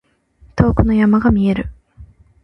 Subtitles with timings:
[0.55, 1.69] 遠くの山が見える。